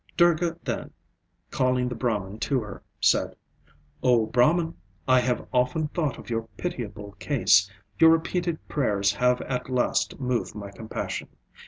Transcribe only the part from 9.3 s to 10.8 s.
at last moved my